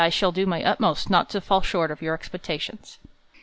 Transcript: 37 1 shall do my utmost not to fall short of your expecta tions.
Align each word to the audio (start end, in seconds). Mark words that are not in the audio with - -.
37 0.01 0.09
1 0.15 0.17
shall 0.17 0.31
do 0.31 0.45
my 0.47 0.63
utmost 0.63 1.11
not 1.11 1.29
to 1.29 1.39
fall 1.39 1.61
short 1.61 1.91
of 1.91 2.01
your 2.01 2.17
expecta 2.17 2.59
tions. 2.59 2.97